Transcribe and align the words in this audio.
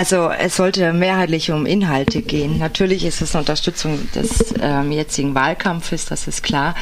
Also 0.00 0.30
es 0.30 0.56
sollte 0.56 0.94
mehrheitlich 0.94 1.50
um 1.50 1.66
Inhalte 1.66 2.22
gehen. 2.22 2.56
Natürlich 2.56 3.04
ist 3.04 3.20
es 3.20 3.34
eine 3.34 3.40
Unterstützung 3.40 3.98
des 4.14 4.54
ähm, 4.58 4.92
jetzigen 4.92 5.34
Wahlkampfes, 5.34 6.06
das 6.06 6.26
ist 6.26 6.42
klar. 6.42 6.74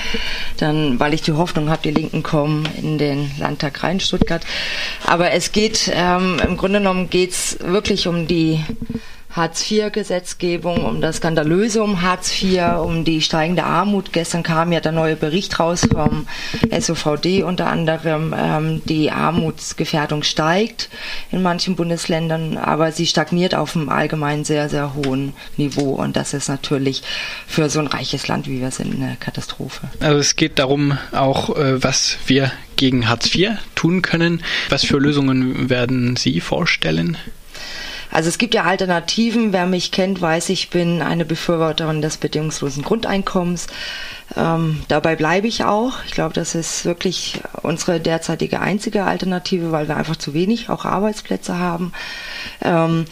Dann, 0.59 1.01
weil 1.01 1.15
ich 1.15 1.23
die 1.23 1.33
Hoffnung 1.33 1.69
habe, 1.69 1.83
die 1.83 1.91
Linken 1.91 2.23
kommen 2.23 2.69
in 2.81 2.97
den 2.97 3.33
Landtag 3.41 3.83
rein 3.83 3.99
Stuttgart. 3.99 4.47
Aber 5.05 5.33
es 5.33 5.51
geht 5.51 5.91
ähm, 5.93 6.37
im 6.47 6.57
Grunde 6.57 6.79
genommen 6.79 7.11
geht 7.11 7.33
es 7.33 7.59
wirklich 7.61 8.07
um 8.07 8.29
die 8.29 8.65
Hartz-IV-Gesetzgebung, 9.39 10.85
um 10.85 11.01
das 11.01 11.17
Skandalöse 11.17 11.83
um 11.83 12.03
Hartz 12.03 12.43
IV, 12.43 12.81
um 12.83 13.05
die 13.05 13.23
steigende 13.23 13.65
Armut. 13.65 14.13
Gestern 14.13 14.43
kam 14.43 14.73
ja 14.73 14.81
der 14.81 14.93
neue 14.93 15.17
Bericht 15.17 15.59
raus 15.59 15.87
vom 15.91 16.27
SOVD 16.71 17.45
unter 17.45 17.69
anderem. 17.69 18.35
Ähm, 18.37 18.83
die 18.85 19.11
Armutsgefährdung 19.11 20.25
steigt 20.25 20.91
in 21.31 21.41
manchen 21.41 21.77
Bundesländern, 21.77 22.59
aber 22.59 22.93
sie 22.93 23.07
stagniert 23.07 23.55
auf 23.55 23.77
einem 23.77 23.89
allgemein 23.89 24.45
sehr, 24.45 24.69
sehr 24.69 24.95
hohen 24.95 25.33
Niveau. 25.57 25.93
Und 25.93 26.17
das 26.17 26.35
ist 26.35 26.49
natürlich 26.49 27.03
für 27.47 27.71
so 27.71 27.79
ein 27.79 27.87
reiches 27.87 28.29
Land, 28.29 28.49
wie 28.49 28.61
wir 28.61 28.73
sind, 28.73 28.95
eine 28.95 29.17
Katastrophe. 29.19 29.89
Also 30.01 30.19
es 30.19 30.37
geht 30.37 30.59
darum 30.59 30.99
auch, 31.13 31.57
äh, 31.57 31.83
was 31.83 32.19
wir 32.27 32.51
gegen 32.77 33.09
Hartz 33.09 33.35
IV 33.35 33.53
tun 33.75 34.03
können. 34.03 34.43
Was 34.69 34.85
für 34.85 34.99
Lösungen 34.99 35.71
werden 35.71 36.17
Sie 36.17 36.41
vorstellen? 36.41 37.17
Also 38.19 38.31
es 38.31 38.39
gibt 38.39 38.53
ja 38.53 38.65
Alternativen. 38.65 39.53
Wer 39.53 39.67
mich 39.67 39.93
kennt, 39.93 40.21
weiß, 40.21 40.49
ich 40.49 40.71
bin 40.71 41.03
eine 41.03 41.25
Befürworterin 41.25 42.03
des 42.03 42.17
bedingungslosen 42.17 42.83
Grundeinkommens. 42.83 43.69
Ähm, 44.37 44.83
dabei 44.89 45.15
bleibe 45.15 45.47
ich 45.47 45.63
auch. 45.63 46.03
Ich 46.05 46.11
glaube, 46.11 46.35
das 46.35 46.57
ist 46.57 46.85
wirklich 46.85 47.41
unsere 47.63 48.01
derzeitige 48.01 48.59
einzige 48.59 49.05
Alternative, 49.05 49.71
weil 49.71 49.87
wir 49.87 49.97
einfach 49.97 50.17
zu 50.17 50.35
wenig 50.35 50.69
auch 50.69 50.85
Arbeitsplätze 50.85 51.61
haben. 51.61 51.93
Ähm, 52.61 53.05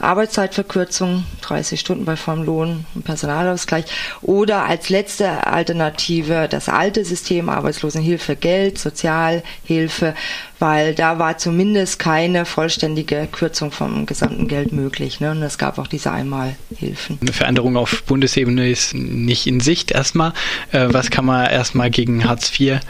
Arbeitszeitverkürzung, 0.00 1.24
30 1.50 1.80
Stunden 1.80 2.04
bei 2.04 2.16
vollem 2.16 2.44
Lohn 2.44 2.86
und 2.94 3.04
Personalausgleich 3.04 3.84
oder 4.22 4.64
als 4.64 4.88
letzte 4.88 5.46
Alternative 5.46 6.48
das 6.48 6.68
alte 6.68 7.04
System 7.04 7.48
Arbeitslosenhilfe, 7.48 8.36
Geld, 8.36 8.78
Sozialhilfe, 8.78 10.14
weil 10.58 10.94
da 10.94 11.18
war 11.18 11.38
zumindest 11.38 11.98
keine 11.98 12.44
vollständige 12.44 13.28
Kürzung 13.30 13.72
vom 13.72 14.06
gesamten 14.06 14.46
Geld 14.46 14.72
möglich. 14.72 15.20
Ne? 15.20 15.32
Und 15.32 15.42
es 15.42 15.58
gab 15.58 15.78
auch 15.78 15.88
diese 15.88 16.12
Einmalhilfen. 16.12 17.18
Eine 17.20 17.32
Veränderung 17.32 17.76
auf 17.76 18.04
Bundesebene 18.04 18.70
ist 18.70 18.94
nicht 18.94 19.46
in 19.46 19.60
Sicht 19.60 19.90
erstmal. 19.90 20.32
Äh, 20.70 20.88
was 20.90 21.10
kann 21.10 21.24
man 21.24 21.50
erstmal 21.50 21.90
gegen 21.90 22.28
Hartz 22.28 22.52
IV 22.58 22.80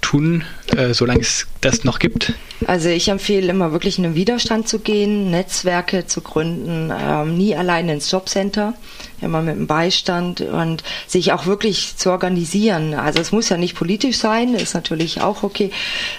tun, 0.00 0.44
äh, 0.80 0.94
solange 0.94 1.20
es 1.20 1.46
das 1.60 1.84
noch 1.84 1.98
gibt? 1.98 2.32
Also 2.66 2.88
ich 2.88 3.08
empfehle 3.08 3.48
immer 3.48 3.72
wirklich 3.72 3.98
in 3.98 4.04
den 4.04 4.14
Widerstand 4.14 4.68
zu 4.68 4.80
gehen, 4.80 5.30
Netzwerke 5.30 6.06
zu 6.06 6.20
gründen, 6.20 6.92
ähm, 6.92 7.36
nie 7.36 7.56
alleine 7.56 7.94
ins 7.94 8.10
Jobcenter, 8.10 8.74
immer 9.22 9.42
mit 9.42 9.56
dem 9.56 9.66
Beistand 9.66 10.40
und 10.40 10.82
sich 11.06 11.32
auch 11.32 11.46
wirklich 11.46 11.96
zu 11.96 12.10
organisieren. 12.10 12.94
Also 12.94 13.20
es 13.20 13.32
muss 13.32 13.48
ja 13.48 13.56
nicht 13.56 13.76
politisch 13.76 14.18
sein, 14.18 14.54
ist 14.54 14.74
natürlich 14.74 15.20
auch 15.20 15.42
okay, 15.42 15.70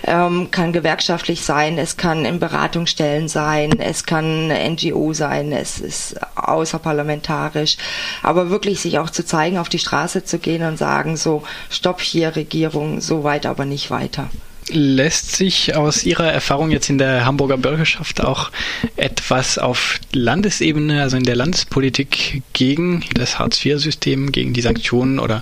ähm, 0.06 0.50
kann 0.52 0.74
gewerkschaftlich 0.74 1.42
sein, 1.42 1.78
es 1.78 1.98
kann 1.98 2.26
in 2.26 2.40
Beratungsstellen 2.40 3.28
sein, 3.28 3.80
es 3.80 4.06
kann 4.06 4.48
NGO 4.50 5.14
sein, 5.14 5.52
es 5.52 5.80
ist 5.80 6.16
außerparlamentarisch, 6.36 7.78
aber 8.24 8.50
wirklich 8.50 8.80
sich 8.80 9.00
auch 9.00 9.10
zu 9.10 9.26
zeigen, 9.26 9.58
auf 9.58 9.70
die 9.70 9.80
Straße 9.80 10.24
zu 10.24 10.40
gehen 10.40 10.64
und 10.64 10.78
sagen 10.78 11.18
so, 11.18 11.44
stopp 11.70 12.02
hier 12.02 12.36
Regierung, 12.36 13.02
so 13.02 13.24
weit 13.24 13.46
aber 13.46 13.66
nicht 13.66 13.92
weiter. 13.92 14.30
Lässt 14.70 15.36
sich 15.36 15.76
aus 15.76 16.04
Ihrer 16.04 16.32
Erfahrung 16.32 16.72
jetzt 16.72 16.90
in 16.90 16.98
der 16.98 17.26
Hamburger 17.26 17.58
Bürgerschaft 17.58 18.22
auch 18.22 18.52
etwas 18.96 19.58
auf 19.58 20.00
Landesebene, 20.14 21.02
also 21.02 21.18
in 21.18 21.24
der 21.24 21.36
Landespolitik 21.36 22.44
gegen 22.54 23.04
das 23.14 23.40
Hartz-IV-System, 23.40 24.32
gegen 24.32 24.54
die 24.54 24.62
Sanktionen 24.62 25.20
oder 25.20 25.42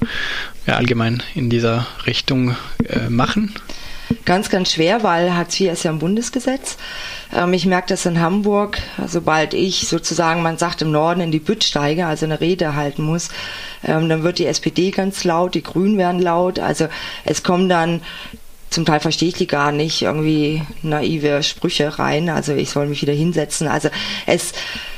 ja, 0.66 0.76
allgemein 0.76 1.22
in 1.36 1.50
dieser 1.50 1.88
Richtung 2.06 2.56
äh, 2.88 3.10
machen? 3.10 3.54
Ganz, 4.26 4.50
ganz 4.50 4.72
schwer, 4.74 5.04
weil 5.04 5.36
Hartz 5.36 5.60
IV 5.60 5.72
ist 5.72 5.84
ja 5.84 5.92
ein 5.92 6.00
Bundesgesetz. 6.00 6.78
Ähm, 7.32 7.54
ich 7.54 7.66
merke 7.66 7.90
das 7.90 8.06
in 8.08 8.20
Hamburg, 8.20 8.80
sobald 9.06 9.54
ich 9.54 9.88
sozusagen, 9.88 10.42
man 10.42 10.58
sagt 10.58 10.82
im 10.82 10.92
Norden, 10.92 11.22
in 11.22 11.32
die 11.32 11.40
Bütt 11.40 11.64
steige, 11.64 12.08
also 12.08 12.26
eine 12.26 12.42
Rede 12.42 12.76
halten 12.76 13.04
muss, 13.04 13.30
ähm, 13.84 14.10
dann 14.10 14.24
wird 14.24 14.40
die 14.40 14.48
SPD 14.48 14.90
ganz 14.90 15.24
laut, 15.24 15.54
die 15.54 15.62
Grünen 15.62 15.98
werden 15.98 16.22
laut. 16.22 16.58
Also 16.58 16.88
es 17.24 17.44
kommen 17.44 17.70
dann 17.70 18.02
zum 18.70 18.86
Teil 18.86 19.00
verstehe 19.00 19.30
ich 19.30 19.36
die 19.36 19.48
gar 19.48 19.72
nicht, 19.72 20.02
irgendwie 20.04 20.62
naive 20.84 21.42
Sprüche 21.44 22.00
rein, 22.00 22.30
also 22.30 22.54
ich 22.54 22.70
soll 22.70 22.86
mich 22.88 23.02
wieder 23.02 23.14
hinsetzen. 23.14 23.68
Also 23.68 23.90
es, 24.26 24.54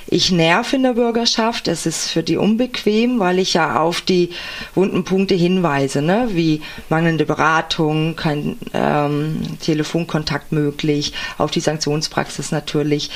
ich 0.08 0.32
nerv 0.32 0.74
in 0.74 0.82
der 0.84 0.94
Bürgerschaft, 0.94 1.68
es 1.70 1.86
ist 1.86 2.10
für 2.10 2.22
die 2.22 2.36
unbequem, 2.36 3.20
weil 3.20 3.40
ich 3.40 3.54
ja 3.54 3.80
auf 3.80 4.02
die 4.02 4.32
wunden 4.76 5.06
Punkte 5.06 5.36
hinweise, 5.36 6.02
ne? 6.02 6.28
wie 6.32 6.62
mangelnde 6.90 7.24
Beratung, 7.26 8.18
kein 8.18 8.58
ähm, 8.74 9.42
Telefonkontakt 9.62 10.52
möglich, 10.52 11.14
auf 11.38 11.52
die 11.52 11.62
Sanktionspraxis 11.62 12.52
natürlich. 12.52 13.10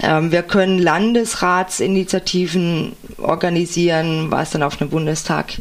Ähm, 0.00 0.32
wir 0.32 0.42
können 0.42 0.80
Landesratsinitiativen 0.80 2.94
organisieren, 3.18 4.26
was 4.30 4.50
dann 4.50 4.64
auf 4.64 4.76
den 4.76 4.90
Bundestag 4.90 5.52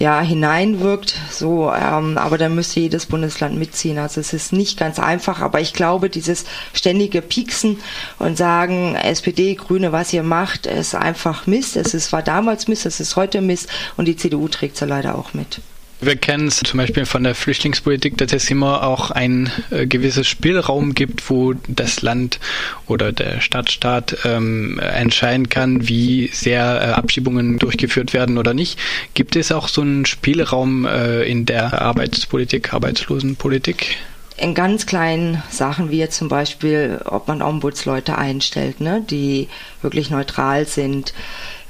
ja, 0.00 0.22
hineinwirkt. 0.22 1.14
So, 1.30 1.70
ähm, 1.70 2.16
aber 2.16 2.38
da 2.38 2.48
müsste 2.48 2.80
jedes 2.80 3.04
Bundesland 3.04 3.58
mitziehen. 3.58 3.98
Also 3.98 4.20
es 4.20 4.32
ist 4.32 4.52
nicht 4.52 4.78
ganz 4.78 4.98
einfach, 4.98 5.40
aber 5.42 5.60
ich 5.60 5.74
glaube, 5.74 6.08
dieses 6.08 6.46
ständige 6.72 7.20
Pieksen 7.20 7.78
und 8.18 8.38
sagen, 8.38 8.96
SPD, 8.96 9.54
Grüne, 9.54 9.92
was 9.92 10.12
ihr 10.14 10.22
macht, 10.22 10.64
ist 10.64 10.94
einfach 10.94 11.46
Mist. 11.46 11.76
Es 11.76 11.92
ist, 11.92 12.12
war 12.12 12.22
damals 12.22 12.66
Mist, 12.66 12.86
es 12.86 12.98
ist 12.98 13.14
heute 13.16 13.42
Mist 13.42 13.68
und 13.98 14.06
die 14.06 14.16
CDU 14.16 14.48
trägt 14.48 14.74
es 14.74 14.80
ja 14.80 14.86
leider 14.86 15.16
auch 15.16 15.34
mit. 15.34 15.60
Wir 16.02 16.16
kennen 16.16 16.48
es 16.48 16.60
zum 16.60 16.78
Beispiel 16.78 17.04
von 17.04 17.24
der 17.24 17.34
Flüchtlingspolitik, 17.34 18.16
dass 18.16 18.32
es 18.32 18.50
immer 18.50 18.84
auch 18.84 19.10
ein 19.10 19.50
äh, 19.70 19.86
gewisses 19.86 20.26
Spielraum 20.26 20.94
gibt, 20.94 21.28
wo 21.28 21.52
das 21.68 22.00
Land 22.00 22.40
oder 22.86 23.12
der 23.12 23.42
Stadtstaat 23.42 24.16
ähm, 24.24 24.78
entscheiden 24.78 25.50
kann, 25.50 25.88
wie 25.88 26.28
sehr 26.32 26.62
äh, 26.62 26.84
Abschiebungen 26.92 27.58
durchgeführt 27.58 28.14
werden 28.14 28.38
oder 28.38 28.54
nicht. 28.54 28.78
Gibt 29.12 29.36
es 29.36 29.52
auch 29.52 29.68
so 29.68 29.82
einen 29.82 30.06
Spielraum 30.06 30.86
äh, 30.86 31.22
in 31.24 31.44
der 31.44 31.82
Arbeitspolitik, 31.82 32.72
Arbeitslosenpolitik? 32.72 33.98
In 34.40 34.54
ganz 34.54 34.86
kleinen 34.86 35.42
Sachen, 35.50 35.90
wie 35.90 35.98
jetzt 35.98 36.16
zum 36.16 36.28
Beispiel, 36.28 37.00
ob 37.04 37.28
man 37.28 37.42
Ombudsleute 37.42 38.16
einstellt, 38.16 38.80
ne, 38.80 39.04
die 39.08 39.48
wirklich 39.82 40.08
neutral 40.08 40.66
sind, 40.66 41.12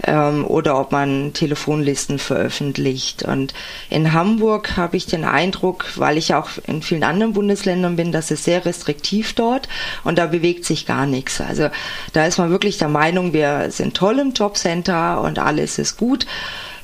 ähm, 0.04 0.47
oder 0.47 0.78
ob 0.78 0.92
man 0.92 1.32
Telefonlisten 1.32 2.20
veröffentlicht. 2.20 3.25
Und 3.25 3.54
in 3.91 4.12
Hamburg 4.12 4.76
habe 4.76 4.97
ich 4.97 5.06
den 5.06 5.25
Eindruck, 5.25 5.86
weil 5.97 6.16
ich 6.16 6.32
auch 6.34 6.48
in 6.69 6.80
vielen 6.82 7.03
anderen 7.03 7.32
Bundesländern 7.32 7.97
bin, 7.97 8.12
dass 8.12 8.30
es 8.30 8.44
sehr 8.44 8.64
restriktiv 8.64 9.34
dort 9.34 9.69
und 10.04 10.16
da 10.16 10.26
bewegt 10.26 10.64
sich 10.64 10.86
gar 10.86 11.06
nichts. 11.06 11.41
Also 11.41 11.70
da 12.12 12.25
ist 12.25 12.38
man 12.38 12.50
wirklich 12.50 12.78
der 12.78 12.88
Meinung, 12.88 13.32
wir 13.32 13.70
sind 13.70 13.97
toll 13.97 14.20
im 14.20 14.32
Jobcenter 14.32 15.20
und 15.20 15.41
alles 15.41 15.78
ist 15.78 15.97
gut. 15.97 16.25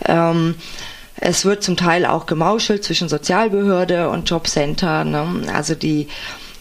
Ähm, 0.04 0.56
es 1.18 1.44
wird 1.44 1.62
zum 1.62 1.76
Teil 1.76 2.04
auch 2.04 2.26
gemauschelt 2.26 2.84
zwischen 2.84 3.08
Sozialbehörde 3.08 4.10
und 4.10 4.28
Jobcenter. 4.28 5.04
Ne? 5.04 5.42
Also 5.52 5.74
die 5.74 6.08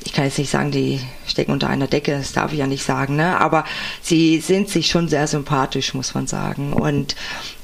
ich 0.06 0.14
kann 0.14 0.26
jetzt 0.26 0.38
nicht 0.38 0.52
sagen, 0.52 0.70
die 0.70 1.00
stecken 1.28 1.52
unter 1.52 1.68
einer 1.68 1.88
Decke, 1.88 2.12
das 2.12 2.32
darf 2.32 2.54
ich 2.54 2.60
ja 2.60 2.68
nicht 2.68 2.84
sagen, 2.84 3.16
ne? 3.16 3.42
aber 3.42 3.66
sie 4.02 4.40
sind 4.40 4.70
sich 4.70 4.88
schon 4.88 5.08
sehr 5.08 5.26
sympathisch, 5.26 5.96
muss 5.96 6.14
man 6.14 6.28
sagen. 6.28 6.74
Und 6.74 7.16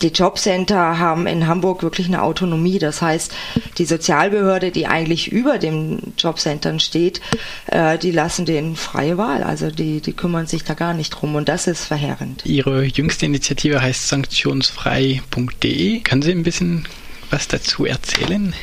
die 0.01 0.07
Jobcenter 0.07 0.97
haben 0.97 1.27
in 1.27 1.45
Hamburg 1.45 1.83
wirklich 1.83 2.07
eine 2.07 2.23
Autonomie. 2.23 2.79
Das 2.79 3.03
heißt, 3.03 3.31
die 3.77 3.85
Sozialbehörde, 3.85 4.71
die 4.71 4.87
eigentlich 4.87 5.31
über 5.31 5.59
den 5.59 6.13
Jobcentern 6.17 6.79
steht, 6.79 7.21
äh, 7.67 7.99
die 7.99 8.11
lassen 8.11 8.45
denen 8.45 8.75
freie 8.75 9.19
Wahl. 9.19 9.43
Also 9.43 9.69
die, 9.69 10.01
die 10.01 10.13
kümmern 10.13 10.47
sich 10.47 10.63
da 10.63 10.73
gar 10.73 10.95
nicht 10.95 11.11
drum 11.11 11.35
und 11.35 11.47
das 11.47 11.67
ist 11.67 11.85
verheerend. 11.85 12.43
Ihre 12.45 12.85
jüngste 12.85 13.27
Initiative 13.27 13.81
heißt 13.81 14.07
sanktionsfrei.de. 14.07 15.99
Können 15.99 16.21
Sie 16.23 16.31
ein 16.31 16.43
bisschen 16.43 16.87
was 17.29 17.47
dazu 17.47 17.85
erzählen? 17.85 18.55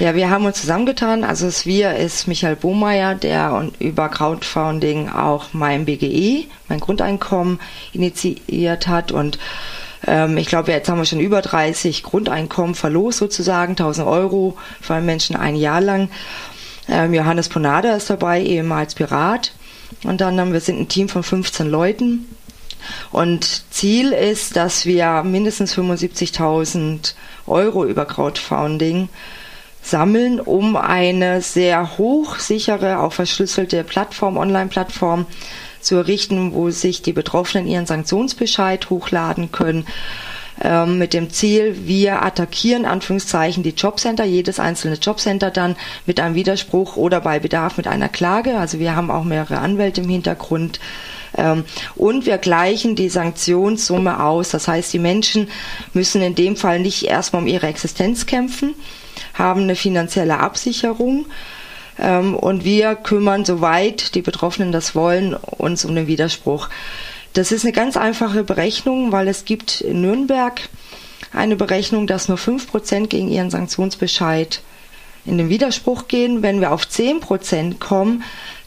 Ja, 0.00 0.16
wir 0.16 0.28
haben 0.28 0.44
uns 0.44 0.60
zusammengetan. 0.60 1.22
Also 1.22 1.46
das 1.46 1.66
Wir 1.66 1.94
ist 1.94 2.26
Michael 2.26 2.56
Bohmeier, 2.56 3.14
der 3.14 3.70
über 3.78 4.08
Crowdfunding 4.08 5.08
auch 5.08 5.52
mein 5.52 5.84
BGE, 5.84 6.46
mein 6.68 6.80
Grundeinkommen 6.80 7.60
initiiert 7.92 8.88
hat 8.88 9.12
und 9.12 9.38
ähm, 10.06 10.36
ich 10.36 10.48
glaube, 10.48 10.72
jetzt 10.72 10.88
haben 10.88 10.98
wir 10.98 11.04
schon 11.04 11.20
über 11.20 11.42
30 11.42 12.02
Grundeinkommen 12.02 12.74
verlost 12.74 13.18
sozusagen, 13.18 13.72
1000 13.72 14.06
Euro 14.06 14.56
für 14.80 14.94
einen 14.94 15.06
Menschen 15.06 15.36
ein 15.36 15.54
Jahr 15.54 15.80
lang. 15.80 16.10
Ähm, 16.88 17.14
Johannes 17.14 17.48
Ponada 17.48 17.94
ist 17.94 18.10
dabei, 18.10 18.42
ehemals 18.42 18.94
Pirat. 18.94 19.52
Und 20.02 20.20
dann 20.20 20.38
haben 20.40 20.52
wir 20.52 20.60
sind 20.60 20.80
ein 20.80 20.88
Team 20.88 21.08
von 21.08 21.22
15 21.22 21.68
Leuten. 21.68 22.28
Und 23.12 23.62
Ziel 23.70 24.12
ist, 24.12 24.56
dass 24.56 24.84
wir 24.84 25.22
mindestens 25.22 25.74
75.000 25.74 27.14
Euro 27.46 27.84
über 27.84 28.04
Crowdfunding 28.04 29.08
sammeln, 29.84 30.40
um 30.40 30.76
eine 30.76 31.42
sehr 31.42 31.98
hochsichere, 31.98 33.00
auch 33.00 33.12
verschlüsselte 33.12 33.84
Plattform, 33.84 34.36
Online-Plattform 34.36 35.26
zu 35.80 35.96
errichten, 35.96 36.54
wo 36.54 36.70
sich 36.70 37.02
die 37.02 37.12
Betroffenen 37.12 37.66
ihren 37.66 37.86
Sanktionsbescheid 37.86 38.88
hochladen 38.88 39.52
können 39.52 39.86
ähm, 40.62 40.98
mit 40.98 41.12
dem 41.12 41.30
Ziel, 41.30 41.86
wir 41.86 42.22
attackieren 42.22 42.84
Anführungszeichen 42.84 43.62
die 43.62 43.70
Jobcenter, 43.70 44.24
jedes 44.24 44.60
einzelne 44.60 44.96
Jobcenter 44.96 45.50
dann 45.50 45.76
mit 46.06 46.20
einem 46.20 46.34
Widerspruch 46.34 46.96
oder 46.96 47.20
bei 47.20 47.38
Bedarf 47.38 47.76
mit 47.76 47.86
einer 47.86 48.08
Klage. 48.08 48.58
Also 48.58 48.78
wir 48.78 48.94
haben 48.94 49.10
auch 49.10 49.24
mehrere 49.24 49.58
Anwälte 49.58 50.00
im 50.00 50.08
Hintergrund. 50.08 50.80
Ähm, 51.36 51.64
und 51.96 52.26
wir 52.26 52.38
gleichen 52.38 52.96
die 52.96 53.08
Sanktionssumme 53.08 54.22
aus. 54.22 54.50
Das 54.50 54.68
heißt, 54.68 54.92
die 54.92 54.98
Menschen 54.98 55.48
müssen 55.92 56.22
in 56.22 56.34
dem 56.34 56.56
Fall 56.56 56.80
nicht 56.80 57.04
erstmal 57.04 57.42
um 57.42 57.48
ihre 57.48 57.66
Existenz 57.66 58.26
kämpfen, 58.26 58.74
haben 59.34 59.62
eine 59.62 59.76
finanzielle 59.76 60.38
Absicherung. 60.38 61.26
Ähm, 61.98 62.34
und 62.34 62.64
wir 62.64 62.96
kümmern, 62.96 63.44
soweit 63.44 64.14
die 64.14 64.22
Betroffenen 64.22 64.72
das 64.72 64.94
wollen, 64.94 65.34
uns 65.34 65.84
um 65.84 65.94
den 65.94 66.06
Widerspruch. 66.06 66.68
Das 67.32 67.50
ist 67.50 67.64
eine 67.64 67.72
ganz 67.72 67.96
einfache 67.96 68.44
Berechnung, 68.44 69.10
weil 69.10 69.28
es 69.28 69.44
gibt 69.44 69.80
in 69.80 70.00
Nürnberg 70.00 70.60
eine 71.32 71.56
Berechnung, 71.56 72.06
dass 72.06 72.28
nur 72.28 72.38
5% 72.38 73.08
gegen 73.08 73.28
ihren 73.28 73.50
Sanktionsbescheid 73.50 74.62
in 75.26 75.38
den 75.38 75.48
Widerspruch 75.48 76.06
gehen. 76.06 76.42
Wenn 76.42 76.60
wir 76.60 76.72
auf 76.72 76.84
10% 76.84 77.78
kommen, 77.78 78.22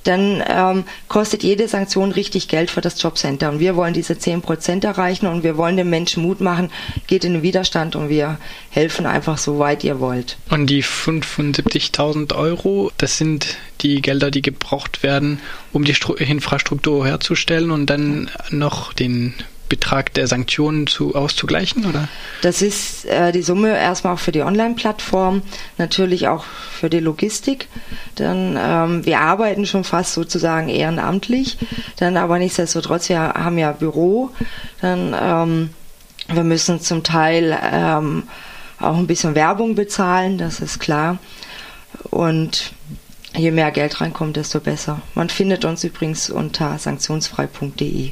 dann 0.07 0.43
ähm, 0.47 0.83
kostet 1.07 1.43
jede 1.43 1.67
Sanktion 1.67 2.11
richtig 2.11 2.47
Geld 2.47 2.71
für 2.71 2.81
das 2.81 3.01
Jobcenter. 3.01 3.49
Und 3.49 3.59
wir 3.59 3.75
wollen 3.75 3.93
diese 3.93 4.17
10 4.17 4.41
Prozent 4.41 4.83
erreichen 4.83 5.27
und 5.27 5.43
wir 5.43 5.57
wollen 5.57 5.77
den 5.77 5.89
Menschen 5.89 6.23
Mut 6.23 6.41
machen, 6.41 6.69
geht 7.07 7.23
in 7.23 7.33
den 7.33 7.41
Widerstand 7.43 7.95
und 7.95 8.09
wir 8.09 8.37
helfen 8.69 9.05
einfach 9.05 9.37
so 9.37 9.59
weit 9.59 9.83
ihr 9.83 9.99
wollt. 9.99 10.37
Und 10.49 10.67
die 10.67 10.83
75.000 10.83 12.35
Euro, 12.35 12.91
das 12.97 13.17
sind 13.17 13.57
die 13.81 14.01
Gelder, 14.01 14.31
die 14.31 14.41
gebraucht 14.41 15.03
werden, 15.03 15.39
um 15.73 15.83
die 15.83 15.93
Stru 15.93 16.13
Infrastruktur 16.13 17.05
herzustellen 17.05 17.71
und 17.71 17.87
dann 17.87 18.29
noch 18.49 18.93
den 18.93 19.33
Betrag 19.69 20.13
der 20.13 20.27
Sanktionen 20.27 20.87
zu, 20.87 21.15
auszugleichen, 21.15 21.85
oder? 21.85 22.07
Das 22.41 22.61
ist 22.61 23.05
äh, 23.05 23.31
die 23.31 23.41
Summe 23.41 23.77
erstmal 23.77 24.13
auch 24.13 24.19
für 24.19 24.31
die 24.31 24.41
Online-Plattform, 24.41 25.41
natürlich 25.77 26.27
auch 26.27 26.43
für 26.43 26.89
die 26.89 26.99
Logistik. 26.99 27.67
Dann 28.15 28.57
ähm, 28.59 29.05
wir 29.05 29.19
arbeiten 29.19 29.65
schon 29.65 29.83
fast 29.83 30.13
sozusagen 30.13 30.69
ehrenamtlich, 30.69 31.57
dann 31.97 32.17
aber 32.17 32.39
nichtsdestotrotz 32.39 33.09
wir 33.09 33.19
haben 33.19 33.57
ja 33.57 33.71
Büro, 33.71 34.31
dann 34.81 35.15
ähm, 35.19 35.69
wir 36.29 36.43
müssen 36.43 36.81
zum 36.81 37.03
Teil 37.03 37.57
ähm, 37.71 38.23
auch 38.79 38.97
ein 38.97 39.07
bisschen 39.07 39.35
Werbung 39.35 39.75
bezahlen, 39.75 40.37
das 40.37 40.59
ist 40.59 40.79
klar. 40.79 41.17
Und 42.09 42.73
je 43.35 43.51
mehr 43.51 43.71
Geld 43.71 44.01
reinkommt, 44.01 44.35
desto 44.35 44.59
besser. 44.59 45.01
Man 45.15 45.29
findet 45.29 45.65
uns 45.65 45.83
übrigens 45.83 46.29
unter 46.29 46.77
sanktionsfrei.de. 46.77 48.11